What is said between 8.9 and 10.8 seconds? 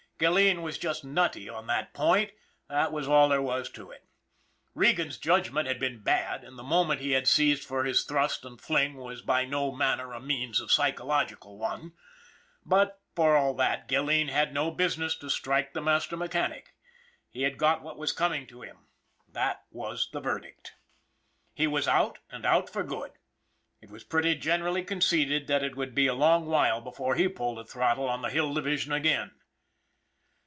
was by no manner of means a